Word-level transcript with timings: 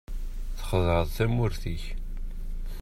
Txedɛeḍ 0.57 1.07
tamurt-ik. 1.15 1.83